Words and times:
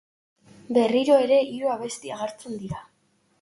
Berriro 0.77 1.17
ere 1.25 1.37
hiru 1.49 1.69
abesti 1.75 2.15
agertzen 2.17 2.59
dira. 2.65 2.83